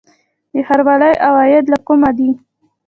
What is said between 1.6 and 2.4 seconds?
له کومه دي؟